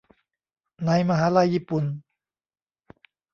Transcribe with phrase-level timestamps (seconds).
[0.85, 1.83] ในมหาลัยญี่ปุ่น